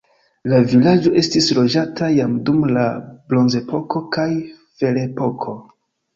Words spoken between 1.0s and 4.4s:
estis loĝata jam dum la bronzepoko kaj